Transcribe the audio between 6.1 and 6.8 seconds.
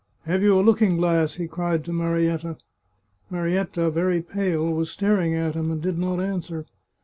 answer.